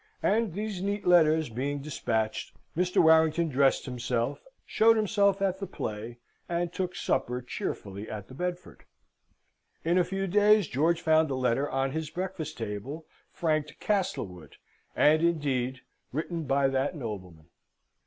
And, 0.23 0.53
these 0.55 0.81
neat 0.81 1.05
letters 1.05 1.49
being 1.49 1.79
despatched, 1.79 2.55
Mr. 2.75 3.03
Warrington 3.03 3.49
dressed 3.49 3.85
himself, 3.85 4.41
showed 4.65 4.97
himself 4.97 5.43
at 5.43 5.59
the 5.59 5.67
play, 5.67 6.17
and 6.49 6.73
took 6.73 6.95
supper 6.95 7.39
cheerfully 7.39 8.09
at 8.09 8.27
the 8.27 8.33
Bedford. 8.33 8.85
In 9.85 9.99
a 9.99 10.03
few 10.03 10.25
days 10.25 10.67
George 10.67 11.01
found 11.01 11.29
a 11.29 11.35
letter 11.35 11.69
on 11.69 11.91
his 11.91 12.09
breakfast 12.09 12.57
table 12.57 13.05
franked 13.31 13.79
"Castlewood," 13.79 14.55
and, 14.95 15.21
indeed, 15.21 15.81
written 16.11 16.45
by 16.45 16.67
that 16.67 16.95
nobleman. 16.95 17.45